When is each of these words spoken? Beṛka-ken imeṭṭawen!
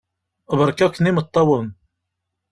Beṛka-ken 0.57 1.09
imeṭṭawen! 1.09 1.67